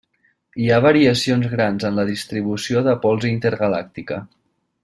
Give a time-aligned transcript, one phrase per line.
[0.63, 4.23] Hi ha variacions grans en la distribució de pols intergalàctica.